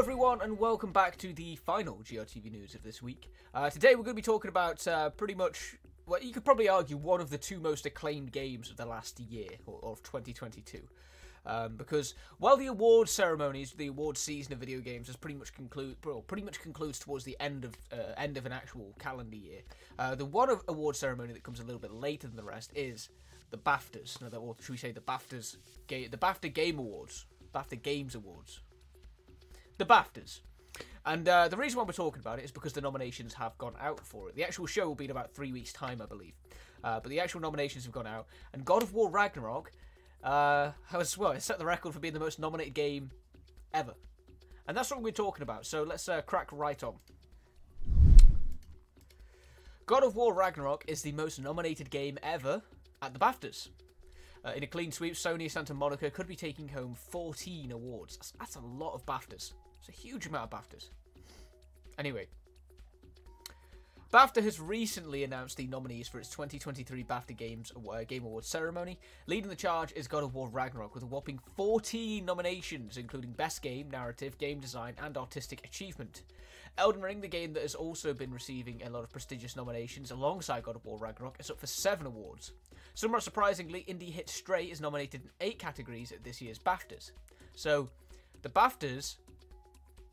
[0.00, 3.30] everyone, and welcome back to the final GRTV news of this week.
[3.52, 5.76] Uh, today, we're going to be talking about uh, pretty much,
[6.06, 9.20] well, you could probably argue one of the two most acclaimed games of the last
[9.20, 10.80] year, or of 2022.
[11.44, 15.52] Um, because while the award ceremonies, the award season of video games, has pretty much
[15.52, 19.36] conclude, well, pretty much concludes towards the end of uh, end of an actual calendar
[19.36, 19.60] year,
[19.98, 23.10] uh, the one award ceremony that comes a little bit later than the rest is
[23.50, 24.22] the BAFTAs.
[24.22, 25.58] No, or should we say the BAFTAs?
[25.88, 28.62] Ga- the BAFTA Game Awards, BAFTA Games Awards
[29.80, 30.40] the BAFTAs.
[31.06, 33.72] And uh, the reason why we're talking about it is because the nominations have gone
[33.80, 34.36] out for it.
[34.36, 36.34] The actual show will be in about three weeks' time, I believe.
[36.84, 39.72] Uh, but the actual nominations have gone out, and God of War Ragnarok
[40.22, 43.10] uh, has well, it set the record for being the most nominated game
[43.72, 43.94] ever.
[44.68, 45.64] And that's what we're talking about.
[45.64, 46.96] So let's uh, crack right on.
[49.86, 52.62] God of War Ragnarok is the most nominated game ever
[53.00, 53.70] at the BAFTAs.
[54.44, 58.16] Uh, in a clean sweep, Sony Santa Monica could be taking home 14 awards.
[58.16, 59.52] That's, that's a lot of BAFTAs.
[59.80, 60.90] It's a huge amount of BAFTAs.
[61.98, 62.26] Anyway,
[64.12, 68.98] BAFTA has recently announced the nominees for its 2023 BAFTA Games uh, Game Awards ceremony.
[69.28, 73.62] Leading the charge is God of War Ragnarok with a whopping 14 nominations, including Best
[73.62, 76.22] Game, Narrative, Game Design, and Artistic Achievement.
[76.76, 80.64] Elden Ring, the game that has also been receiving a lot of prestigious nominations alongside
[80.64, 82.50] God of War Ragnarok, is up for seven awards.
[82.94, 87.12] Somewhat surprisingly, indie hit Stray is nominated in eight categories at this year's BAFTAs.
[87.54, 87.88] So,
[88.42, 89.16] the BAFTAs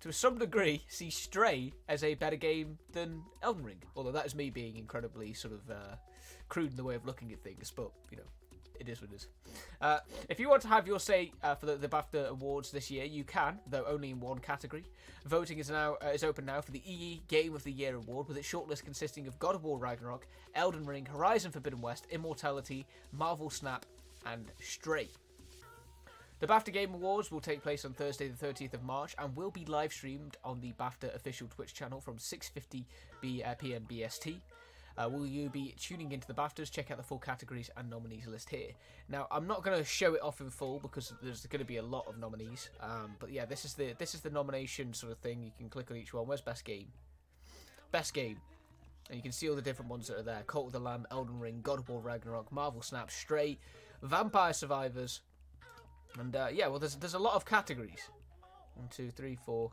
[0.00, 3.82] to some degree, see Stray as a better game than Elden Ring.
[3.96, 5.96] Although that is me being incredibly sort of uh,
[6.48, 8.24] crude in the way of looking at things, but you know,
[8.78, 9.28] it is what it is.
[9.80, 12.90] Uh, if you want to have your say uh, for the, the, BAFTA awards this
[12.90, 14.84] year, you can, though only in one category.
[15.24, 18.28] Voting is now uh, is open now for the EE Game of the Year award,
[18.28, 22.86] with its shortlist consisting of God of War Ragnarok, Elden Ring, Horizon Forbidden West, Immortality,
[23.12, 23.86] Marvel Snap,
[24.26, 25.08] and Stray.
[26.38, 29.50] The BAFTA Game Awards will take place on Thursday, the 30th of March, and will
[29.50, 32.84] be live streamed on the BAFTA official Twitch channel from 6:50
[33.22, 33.86] b- uh, p.m.
[33.88, 34.36] BST.
[34.98, 36.70] Uh, will you be tuning into the BAFTAs?
[36.70, 38.70] Check out the full categories and nominees list here.
[39.08, 41.76] Now, I'm not going to show it off in full because there's going to be
[41.78, 42.68] a lot of nominees.
[42.80, 45.42] Um, but yeah, this is the this is the nomination sort of thing.
[45.42, 46.26] You can click on each one.
[46.26, 46.88] Where's best game?
[47.92, 48.38] Best game.
[49.08, 51.06] And you can see all the different ones that are there: Cult of the Lamb,
[51.10, 53.58] Elden Ring, God of War Ragnarok, Marvel Snap, Stray,
[54.02, 55.20] Vampire Survivors,
[56.18, 58.10] and uh, yeah, well, there's there's a lot of categories.
[58.74, 59.72] One, two, three, four.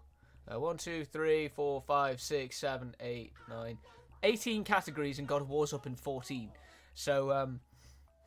[0.51, 3.77] Uh, one, two, three, four, five, six, seven, eight, nine,
[4.23, 6.49] 18 categories, and God of War's up in 14.
[6.95, 7.59] So, um,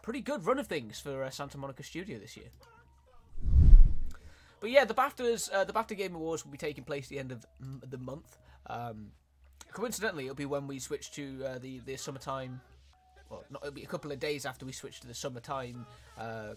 [0.03, 2.47] pretty good run of things for uh, Santa Monica Studio this year.
[4.61, 7.19] But yeah, the BAFTAs, uh, the BAFTA Game Awards will be taking place at the
[7.19, 7.45] end of
[7.89, 8.39] the month.
[8.69, 9.09] Um,
[9.73, 12.61] coincidentally, it'll be when we switch to uh, the the summertime.
[13.29, 15.85] Well, not, it'll be a couple of days after we switch to the summertime
[16.19, 16.55] uh,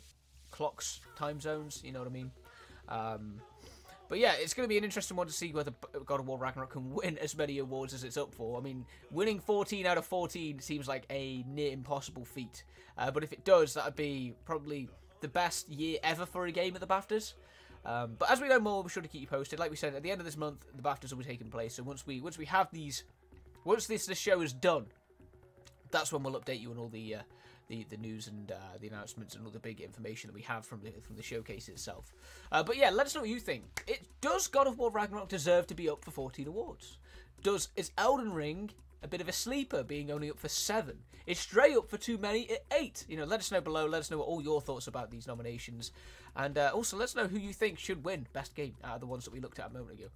[0.59, 1.81] clocks, time zones.
[1.86, 2.31] You know what I mean?
[2.90, 3.42] Um,
[4.09, 5.72] but yeah, it's going to be an interesting one to see whether
[6.06, 8.59] God of War Ragnarok can win as many awards as it's up for.
[8.59, 12.66] I mean, winning 14 out of 14 seems like a near impossible feat.
[12.98, 14.90] Uh, but if it does, that would be probably
[15.22, 17.36] the best year ever for a game at the BAFTAs.
[17.86, 19.59] Um, but as we know more, we're sure to keep you posted.
[19.59, 21.75] Like we said, at the end of this month, the BAFTAs will be taking place.
[21.75, 23.06] So once we once we have these,
[23.64, 24.88] once this this show is done,
[25.90, 27.22] that's when we'll update you on all the uh,
[27.69, 30.66] the, the news and uh, the announcements and all the big information that we have
[30.66, 32.13] from the from the showcase itself.
[32.52, 33.84] Uh, but yeah, let us know what you think.
[33.88, 36.97] It does God of War Ragnarok deserve to be up for 14 awards?
[37.41, 38.72] Does is Elden Ring
[39.02, 41.00] a bit of a sleeper, being only up for seven.
[41.26, 43.06] It's Stray up for too many at eight?
[43.08, 43.86] You know, let us know below.
[43.86, 45.92] Let us know all your thoughts about these nominations,
[46.36, 49.02] and uh, also let us know who you think should win best game out of
[49.02, 50.10] the ones that we looked at a moment ago.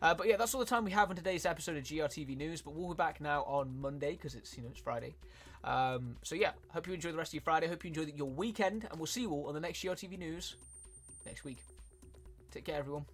[0.00, 2.62] Uh, but yeah, that's all the time we have on today's episode of GRTV News.
[2.62, 5.16] But we'll be back now on Monday because it's you know it's Friday.
[5.64, 7.66] Um, so yeah, hope you enjoy the rest of your Friday.
[7.66, 10.56] Hope you enjoy your weekend, and we'll see you all on the next GRTV News
[11.26, 11.58] next week.
[12.52, 13.06] Take care, everyone.